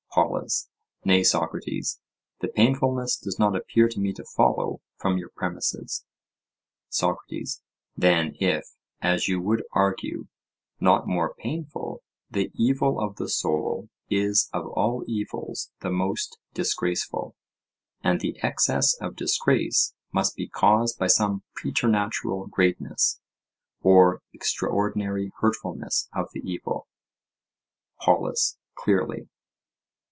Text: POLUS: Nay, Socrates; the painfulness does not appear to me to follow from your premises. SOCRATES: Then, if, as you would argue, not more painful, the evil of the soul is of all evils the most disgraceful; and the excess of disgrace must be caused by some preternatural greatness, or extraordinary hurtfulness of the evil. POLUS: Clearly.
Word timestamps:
POLUS: 0.13 0.67
Nay, 1.05 1.23
Socrates; 1.23 2.01
the 2.41 2.49
painfulness 2.49 3.15
does 3.15 3.39
not 3.39 3.55
appear 3.55 3.87
to 3.87 3.97
me 3.97 4.11
to 4.11 4.25
follow 4.25 4.81
from 4.97 5.17
your 5.17 5.29
premises. 5.29 6.03
SOCRATES: 6.89 7.63
Then, 7.95 8.35
if, 8.41 8.75
as 8.99 9.29
you 9.29 9.39
would 9.39 9.63
argue, 9.71 10.27
not 10.81 11.07
more 11.07 11.33
painful, 11.33 12.03
the 12.29 12.51
evil 12.53 12.99
of 12.99 13.15
the 13.15 13.29
soul 13.29 13.87
is 14.09 14.49
of 14.51 14.67
all 14.67 15.05
evils 15.07 15.71
the 15.79 15.89
most 15.89 16.37
disgraceful; 16.53 17.37
and 18.03 18.19
the 18.19 18.35
excess 18.43 18.93
of 18.99 19.15
disgrace 19.15 19.93
must 20.11 20.35
be 20.35 20.49
caused 20.49 20.99
by 20.99 21.07
some 21.07 21.43
preternatural 21.55 22.47
greatness, 22.47 23.21
or 23.79 24.21
extraordinary 24.33 25.31
hurtfulness 25.39 26.09
of 26.13 26.27
the 26.33 26.41
evil. 26.43 26.89
POLUS: 28.01 28.57
Clearly. 28.75 29.29